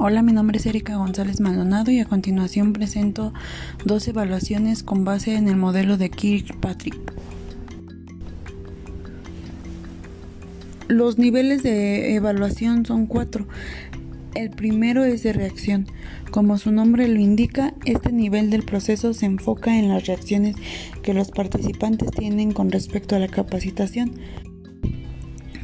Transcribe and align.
Hola, 0.00 0.22
mi 0.22 0.32
nombre 0.32 0.58
es 0.58 0.66
Erika 0.66 0.94
González 0.94 1.40
Maldonado 1.40 1.90
y 1.90 1.98
a 1.98 2.04
continuación 2.04 2.72
presento 2.72 3.32
dos 3.84 4.06
evaluaciones 4.06 4.84
con 4.84 5.04
base 5.04 5.34
en 5.34 5.48
el 5.48 5.56
modelo 5.56 5.96
de 5.96 6.08
Kirkpatrick. 6.08 6.96
Los 10.86 11.18
niveles 11.18 11.64
de 11.64 12.14
evaluación 12.14 12.86
son 12.86 13.06
cuatro. 13.06 13.48
El 14.36 14.50
primero 14.50 15.04
es 15.04 15.24
de 15.24 15.32
reacción. 15.32 15.88
Como 16.30 16.58
su 16.58 16.70
nombre 16.70 17.08
lo 17.08 17.18
indica, 17.18 17.74
este 17.84 18.12
nivel 18.12 18.50
del 18.50 18.62
proceso 18.62 19.12
se 19.14 19.26
enfoca 19.26 19.76
en 19.76 19.88
las 19.88 20.06
reacciones 20.06 20.54
que 21.02 21.12
los 21.12 21.32
participantes 21.32 22.12
tienen 22.12 22.52
con 22.52 22.70
respecto 22.70 23.16
a 23.16 23.18
la 23.18 23.26
capacitación, 23.26 24.12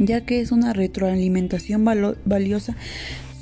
ya 0.01 0.26
que 0.26 0.40
es 0.40 0.50
una 0.50 0.72
retroalimentación 0.72 1.85
valiosa 1.85 2.75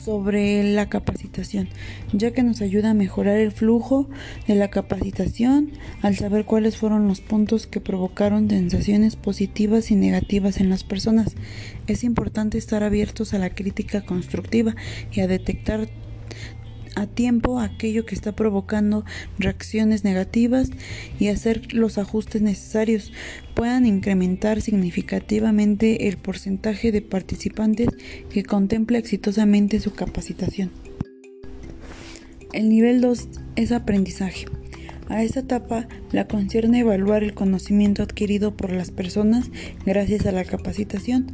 sobre 0.05 0.63
la 0.65 0.89
capacitación, 0.89 1.69
ya 2.13 2.33
que 2.33 2.43
nos 2.43 2.61
ayuda 2.61 2.91
a 2.91 2.95
mejorar 2.95 3.39
el 3.39 3.53
flujo 3.53 4.09
de 4.47 4.55
la 4.55 4.69
capacitación 4.69 5.71
al 6.03 6.17
saber 6.17 6.45
cuáles 6.45 6.77
fueron 6.77 7.09
los 7.09 7.21
puntos 7.21 7.67
que 7.67 7.81
provocaron 7.81 8.49
sensaciones 8.49 9.17
positivas 9.17 9.91
y 9.91 9.97
negativas 9.97 10.59
en 10.59 10.71
las 10.71 10.85
personas. 10.85 11.35
Es 11.87 12.05
importante 12.05 12.59
estar 12.59 12.83
abiertos 12.83 13.35
a 13.35 13.39
la 13.39 13.51
crítica 13.51 14.03
constructiva 14.03 14.75
y 15.13 15.21
a 15.21 15.27
detectar 15.27 15.89
a 16.95 17.07
tiempo 17.07 17.61
aquello 17.61 18.07
que 18.07 18.15
está 18.15 18.33
provocando 18.33 19.05
reacciones 19.39 20.05
negativas 20.05 20.71
y 21.19 21.29
hacer 21.29 21.75
los 21.75 21.99
ajustes 21.99 22.43
necesarios 22.43 23.13
puedan 23.55 23.87
incrementar 23.87 24.61
significativamente 24.61 26.09
el 26.09 26.17
porcentaje 26.17 26.93
de 26.93 27.03
participantes 27.03 27.89
que 28.31 28.43
contempla 28.43 28.99
exitosamente 28.99 29.81
su 29.81 29.93
capacitación. 29.93 30.71
El 32.53 32.69
nivel 32.69 33.01
2 33.01 33.29
es 33.57 33.73
aprendizaje. 33.73 34.47
A 35.13 35.23
esta 35.23 35.41
etapa 35.41 35.87
la 36.11 36.27
concierne 36.27 36.81
evaluar 36.81 37.23
el 37.23 37.35
conocimiento 37.35 38.03
adquirido 38.03 38.57
por 38.57 38.73
las 38.73 38.91
personas 38.91 39.51
gracias 39.85 40.25
a 40.25 40.33
la 40.33 40.43
capacitación. 40.43 41.27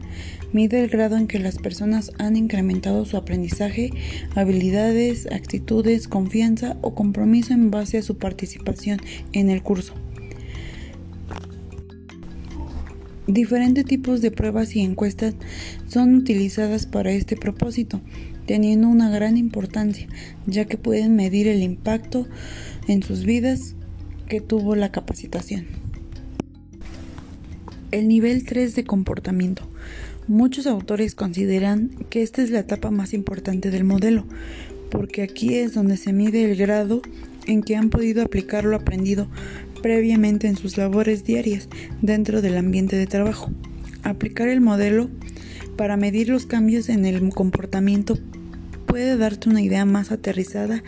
Mide 0.53 0.83
el 0.83 0.91
grado 0.91 1.17
en 1.17 1.29
que 1.29 1.39
las 1.39 1.59
personas 1.59 2.11
han 2.19 2.35
incrementado 2.35 3.05
su 3.05 3.17
aprendizaje, 3.17 3.93
habilidades, 4.35 5.29
actitudes, 5.31 6.09
confianza 6.09 6.77
o 6.81 6.97
compromiso 6.97 7.55
en 7.55 7.71
base 7.71 7.99
a 7.99 8.03
su 8.03 8.19
participación 8.19 8.99
en 9.33 9.49
el 9.49 9.63
curso. 9.63 9.95
Diferentes 13.29 13.85
tipos 13.85 14.21
de 14.23 14.33
pruebas 14.33 14.75
y 14.75 14.81
encuestas 14.81 15.37
son 15.87 16.17
utilizadas 16.17 16.87
para 16.87 17.13
este 17.13 17.37
propósito, 17.37 18.01
teniendo 18.45 18.89
una 18.89 19.09
gran 19.09 19.37
importancia, 19.37 20.09
ya 20.47 20.65
que 20.65 20.79
pueden 20.79 21.15
medir 21.15 21.47
el 21.47 21.63
impacto 21.63 22.27
en 22.89 23.03
sus 23.03 23.25
vidas 23.25 23.75
que 24.29 24.41
tuvo 24.41 24.75
la 24.75 24.91
capacitación. 24.91 25.67
El 27.91 28.09
nivel 28.09 28.45
3 28.45 28.75
de 28.75 28.85
comportamiento. 28.85 29.63
Muchos 30.27 30.67
autores 30.67 31.15
consideran 31.15 31.91
que 32.11 32.23
esta 32.23 32.43
es 32.43 32.51
la 32.51 32.61
etapa 32.61 32.91
más 32.91 33.15
importante 33.15 33.71
del 33.71 33.85
modelo, 33.85 34.27
porque 34.91 35.23
aquí 35.23 35.55
es 35.55 35.73
donde 35.73 35.97
se 35.97 36.13
mide 36.13 36.45
el 36.45 36.57
grado 36.57 37.01
en 37.47 37.63
que 37.63 37.77
han 37.77 37.89
podido 37.89 38.23
aplicar 38.23 38.65
lo 38.65 38.77
aprendido 38.77 39.29
previamente 39.83 40.49
en 40.49 40.57
sus 40.57 40.77
labores 40.77 41.25
diarias 41.25 41.69
dentro 42.03 42.43
del 42.43 42.59
ambiente 42.59 42.97
de 42.97 43.07
trabajo. 43.07 43.51
Aplicar 44.03 44.49
el 44.49 44.61
modelo 44.61 45.09
para 45.77 45.97
medir 45.97 46.29
los 46.29 46.45
cambios 46.45 46.89
en 46.89 47.07
el 47.07 47.31
comportamiento 47.31 48.19
puede 48.89 49.17
darte 49.17 49.49
una 49.49 49.63
idea 49.63 49.85
más 49.85 50.11
aterrizada 50.11 50.83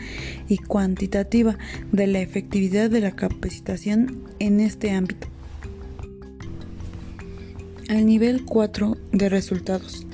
y 0.49 0.57
cuantitativa 0.57 1.57
de 1.93 2.07
la 2.07 2.21
efectividad 2.21 2.91
de 2.91 3.01
la 3.01 3.13
capacitación 3.13 4.25
en 4.41 4.59
este 4.59 4.91
ámbito. 4.91 5.29
El 7.89 8.07
nivel 8.07 8.45
4 8.45 8.97
de 9.13 9.29
resultados. 9.29 10.07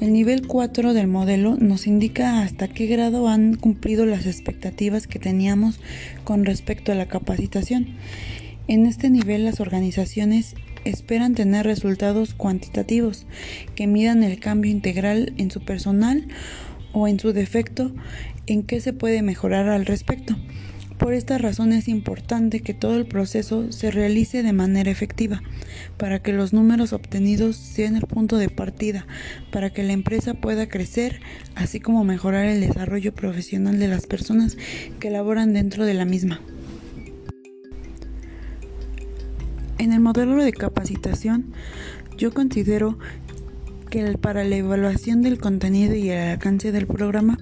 El 0.00 0.12
nivel 0.12 0.46
4 0.46 0.92
del 0.92 1.06
modelo 1.06 1.56
nos 1.56 1.86
indica 1.86 2.42
hasta 2.42 2.68
qué 2.68 2.86
grado 2.86 3.28
han 3.28 3.54
cumplido 3.56 4.06
las 4.06 4.26
expectativas 4.26 5.06
que 5.06 5.18
teníamos 5.18 5.80
con 6.24 6.44
respecto 6.44 6.92
a 6.92 6.94
la 6.94 7.06
capacitación. 7.06 7.96
En 8.68 8.86
este 8.86 9.10
nivel 9.10 9.44
las 9.44 9.60
organizaciones 9.60 10.54
esperan 10.84 11.34
tener 11.34 11.66
resultados 11.66 12.34
cuantitativos 12.34 13.26
que 13.74 13.86
midan 13.86 14.22
el 14.22 14.38
cambio 14.38 14.70
integral 14.70 15.32
en 15.38 15.50
su 15.50 15.60
personal 15.60 16.28
o 16.94 17.06
en 17.06 17.20
su 17.20 17.34
defecto 17.34 17.92
en 18.46 18.62
qué 18.62 18.80
se 18.80 18.94
puede 18.94 19.20
mejorar 19.20 19.68
al 19.68 19.84
respecto. 19.84 20.36
Por 20.98 21.12
esta 21.12 21.38
razón 21.38 21.72
es 21.72 21.88
importante 21.88 22.60
que 22.60 22.72
todo 22.72 22.96
el 22.96 23.04
proceso 23.04 23.72
se 23.72 23.90
realice 23.90 24.42
de 24.44 24.52
manera 24.52 24.90
efectiva, 24.90 25.42
para 25.98 26.22
que 26.22 26.32
los 26.32 26.52
números 26.52 26.92
obtenidos 26.92 27.56
sean 27.56 27.96
el 27.96 28.02
punto 28.02 28.38
de 28.38 28.48
partida, 28.48 29.06
para 29.50 29.70
que 29.70 29.82
la 29.82 29.92
empresa 29.92 30.34
pueda 30.34 30.68
crecer, 30.68 31.20
así 31.56 31.80
como 31.80 32.04
mejorar 32.04 32.46
el 32.46 32.60
desarrollo 32.60 33.12
profesional 33.12 33.78
de 33.80 33.88
las 33.88 34.06
personas 34.06 34.56
que 35.00 35.10
laboran 35.10 35.52
dentro 35.52 35.84
de 35.84 35.94
la 35.94 36.04
misma. 36.04 36.40
En 39.78 39.92
el 39.92 40.00
modelo 40.00 40.42
de 40.42 40.52
capacitación, 40.52 41.52
yo 42.16 42.32
considero 42.32 42.98
que 43.94 44.18
para 44.18 44.42
la 44.42 44.56
evaluación 44.56 45.22
del 45.22 45.38
contenido 45.38 45.94
y 45.94 46.10
el 46.10 46.32
alcance 46.32 46.72
del 46.72 46.88
programa 46.88 47.38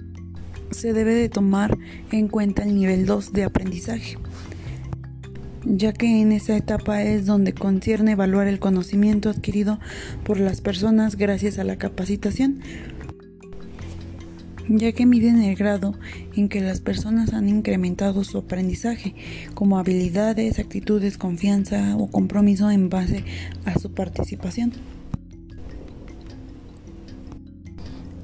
se 0.69 0.93
debe 0.93 1.15
de 1.15 1.27
tomar 1.27 1.75
en 2.11 2.27
cuenta 2.27 2.61
el 2.61 2.75
nivel 2.75 3.07
2 3.07 3.33
de 3.33 3.43
aprendizaje, 3.43 4.19
ya 5.65 5.93
que 5.93 6.21
en 6.21 6.31
esa 6.31 6.55
etapa 6.55 7.01
es 7.01 7.25
donde 7.25 7.53
concierne 7.53 8.11
evaluar 8.11 8.45
el 8.45 8.59
conocimiento 8.59 9.31
adquirido 9.31 9.79
por 10.23 10.39
las 10.39 10.61
personas 10.61 11.15
gracias 11.15 11.57
a 11.57 11.63
la 11.63 11.77
capacitación, 11.77 12.59
ya 14.69 14.91
que 14.91 15.07
miden 15.07 15.41
el 15.41 15.55
grado 15.55 15.95
en 16.35 16.49
que 16.49 16.61
las 16.61 16.81
personas 16.81 17.33
han 17.33 17.49
incrementado 17.49 18.23
su 18.23 18.37
aprendizaje, 18.37 19.15
como 19.55 19.79
habilidades, 19.79 20.59
actitudes, 20.59 21.17
confianza 21.17 21.97
o 21.97 22.11
compromiso 22.11 22.69
en 22.69 22.89
base 22.89 23.23
a 23.65 23.79
su 23.79 23.91
participación. 23.91 24.92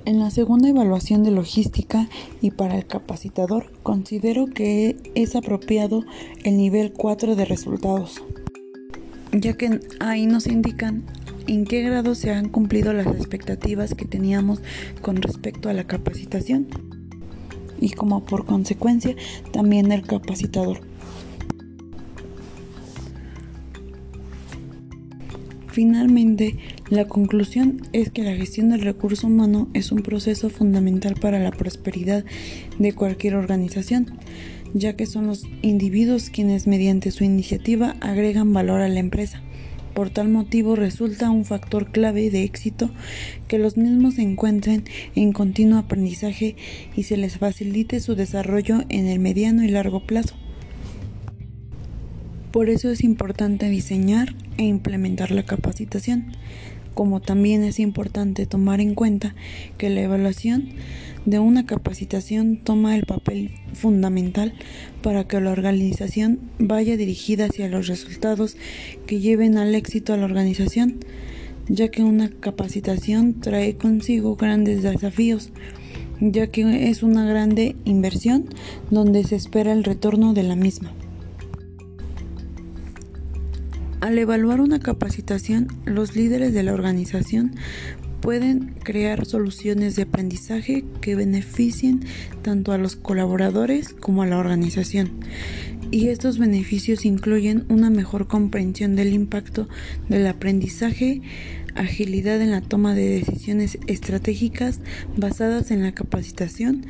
En 0.09 0.17
la 0.17 0.31
segunda 0.31 0.67
evaluación 0.67 1.21
de 1.21 1.29
logística 1.29 2.09
y 2.41 2.49
para 2.49 2.75
el 2.75 2.87
capacitador, 2.87 3.71
considero 3.83 4.47
que 4.47 4.97
es 5.13 5.35
apropiado 5.35 6.03
el 6.43 6.57
nivel 6.57 6.93
4 6.93 7.35
de 7.35 7.45
resultados, 7.45 8.19
ya 9.31 9.53
que 9.53 9.79
ahí 9.99 10.25
nos 10.25 10.47
indican 10.47 11.03
en 11.45 11.63
qué 11.63 11.83
grado 11.83 12.15
se 12.15 12.31
han 12.31 12.49
cumplido 12.49 12.91
las 12.91 13.05
expectativas 13.05 13.93
que 13.93 14.05
teníamos 14.05 14.63
con 15.03 15.17
respecto 15.17 15.69
a 15.69 15.73
la 15.73 15.83
capacitación 15.83 16.69
y 17.79 17.91
como 17.91 18.25
por 18.25 18.47
consecuencia 18.47 19.15
también 19.53 19.91
el 19.91 20.01
capacitador. 20.01 20.81
Finalmente, 25.67 26.57
la 26.89 27.07
conclusión 27.07 27.81
es 27.93 28.09
que 28.09 28.23
la 28.23 28.35
gestión 28.35 28.69
del 28.69 28.81
recurso 28.81 29.27
humano 29.27 29.67
es 29.75 29.91
un 29.91 30.01
proceso 30.01 30.49
fundamental 30.49 31.13
para 31.13 31.37
la 31.37 31.51
prosperidad 31.51 32.25
de 32.79 32.93
cualquier 32.93 33.35
organización, 33.35 34.17
ya 34.73 34.95
que 34.95 35.05
son 35.05 35.27
los 35.27 35.45
individuos 35.61 36.31
quienes 36.31 36.65
mediante 36.65 37.11
su 37.11 37.23
iniciativa 37.23 37.95
agregan 38.01 38.53
valor 38.53 38.81
a 38.81 38.89
la 38.89 38.99
empresa. 38.99 39.41
Por 39.93 40.09
tal 40.09 40.29
motivo 40.29 40.75
resulta 40.75 41.29
un 41.29 41.45
factor 41.45 41.91
clave 41.91 42.31
de 42.31 42.43
éxito 42.43 42.89
que 43.47 43.59
los 43.59 43.77
mismos 43.77 44.15
se 44.15 44.23
encuentren 44.23 44.83
en 45.13 45.31
continuo 45.31 45.77
aprendizaje 45.77 46.55
y 46.95 47.03
se 47.03 47.17
les 47.17 47.37
facilite 47.37 47.99
su 47.99 48.15
desarrollo 48.15 48.83
en 48.89 49.07
el 49.07 49.19
mediano 49.19 49.63
y 49.63 49.67
largo 49.67 50.05
plazo. 50.07 50.35
Por 52.51 52.69
eso 52.69 52.89
es 52.89 53.03
importante 53.03 53.69
diseñar 53.69 54.33
e 54.57 54.63
implementar 54.63 55.29
la 55.29 55.43
capacitación, 55.43 56.31
como 56.99 57.21
también 57.21 57.63
es 57.63 57.79
importante 57.79 58.45
tomar 58.45 58.81
en 58.81 58.93
cuenta 58.93 59.33
que 59.77 59.89
la 59.89 60.01
evaluación 60.01 60.67
de 61.25 61.39
una 61.39 61.65
capacitación 61.65 62.57
toma 62.57 62.97
el 62.97 63.05
papel 63.05 63.51
fundamental 63.71 64.53
para 65.01 65.25
que 65.25 65.39
la 65.39 65.51
organización 65.53 66.41
vaya 66.59 66.97
dirigida 66.97 67.45
hacia 67.45 67.69
los 67.69 67.87
resultados 67.87 68.57
que 69.07 69.21
lleven 69.21 69.57
al 69.57 69.75
éxito 69.75 70.11
a 70.11 70.17
la 70.17 70.25
organización, 70.25 70.97
ya 71.69 71.87
que 71.87 72.03
una 72.03 72.31
capacitación 72.31 73.39
trae 73.39 73.77
consigo 73.77 74.35
grandes 74.35 74.83
desafíos, 74.83 75.53
ya 76.19 76.47
que 76.47 76.89
es 76.89 77.01
una 77.01 77.25
grande 77.25 77.77
inversión 77.85 78.43
donde 78.91 79.23
se 79.23 79.37
espera 79.37 79.71
el 79.71 79.85
retorno 79.85 80.33
de 80.33 80.43
la 80.43 80.57
misma. 80.57 80.91
Al 84.09 84.17
evaluar 84.17 84.59
una 84.59 84.79
capacitación, 84.79 85.67
los 85.85 86.15
líderes 86.15 86.51
de 86.51 86.63
la 86.63 86.73
organización 86.73 87.51
pueden 88.21 88.73
crear 88.81 89.27
soluciones 89.27 89.95
de 89.95 90.01
aprendizaje 90.01 90.83
que 90.99 91.13
beneficien 91.13 92.03
tanto 92.41 92.71
a 92.71 92.79
los 92.79 92.95
colaboradores 92.95 93.93
como 93.93 94.23
a 94.23 94.25
la 94.25 94.39
organización. 94.39 95.11
Y 95.91 96.07
estos 96.07 96.39
beneficios 96.39 97.05
incluyen 97.05 97.65
una 97.69 97.91
mejor 97.91 98.25
comprensión 98.25 98.95
del 98.95 99.13
impacto 99.13 99.69
del 100.07 100.25
aprendizaje, 100.25 101.21
agilidad 101.75 102.41
en 102.41 102.49
la 102.49 102.61
toma 102.61 102.95
de 102.95 103.09
decisiones 103.09 103.77
estratégicas 103.85 104.79
basadas 105.17 105.69
en 105.69 105.83
la 105.83 105.91
capacitación, 105.91 106.87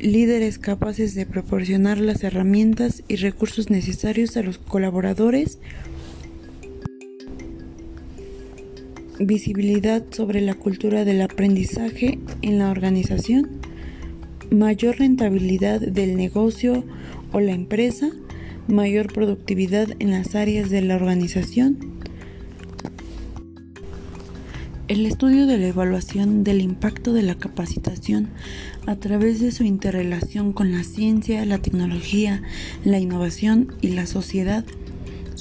líderes 0.00 0.58
capaces 0.58 1.14
de 1.14 1.24
proporcionar 1.24 1.98
las 1.98 2.24
herramientas 2.24 3.04
y 3.06 3.14
recursos 3.14 3.70
necesarios 3.70 4.36
a 4.36 4.42
los 4.42 4.58
colaboradores, 4.58 5.58
visibilidad 9.20 10.04
sobre 10.10 10.40
la 10.40 10.54
cultura 10.54 11.04
del 11.04 11.20
aprendizaje 11.22 12.18
en 12.42 12.58
la 12.58 12.70
organización, 12.70 13.60
mayor 14.50 14.98
rentabilidad 14.98 15.80
del 15.80 16.16
negocio 16.16 16.84
o 17.32 17.40
la 17.40 17.52
empresa, 17.52 18.10
mayor 18.68 19.12
productividad 19.12 19.88
en 19.98 20.10
las 20.10 20.34
áreas 20.34 20.70
de 20.70 20.82
la 20.82 20.96
organización. 20.96 21.98
El 24.88 25.04
estudio 25.04 25.46
de 25.46 25.58
la 25.58 25.66
evaluación 25.66 26.44
del 26.44 26.62
impacto 26.62 27.12
de 27.12 27.22
la 27.22 27.34
capacitación 27.34 28.28
a 28.86 28.96
través 28.96 29.38
de 29.40 29.52
su 29.52 29.64
interrelación 29.64 30.54
con 30.54 30.72
la 30.72 30.82
ciencia, 30.82 31.44
la 31.44 31.58
tecnología, 31.58 32.42
la 32.84 32.98
innovación 32.98 33.74
y 33.82 33.88
la 33.88 34.06
sociedad 34.06 34.64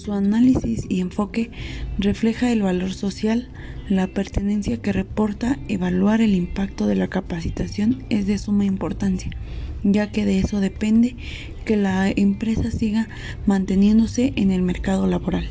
su 0.07 0.13
análisis 0.13 0.85
y 0.87 1.01
enfoque 1.01 1.51
refleja 1.97 2.49
el 2.49 2.61
valor 2.61 2.93
social, 2.93 3.49
la 3.89 4.07
pertenencia 4.07 4.77
que 4.77 4.93
reporta 4.93 5.59
evaluar 5.67 6.21
el 6.21 6.33
impacto 6.33 6.87
de 6.87 6.95
la 6.95 7.09
capacitación 7.09 8.05
es 8.09 8.25
de 8.25 8.37
suma 8.37 8.63
importancia, 8.63 9.31
ya 9.83 10.09
que 10.09 10.23
de 10.23 10.39
eso 10.39 10.61
depende 10.61 11.17
que 11.65 11.75
la 11.75 12.09
empresa 12.09 12.71
siga 12.71 13.09
manteniéndose 13.45 14.31
en 14.37 14.51
el 14.51 14.61
mercado 14.61 15.07
laboral. 15.07 15.49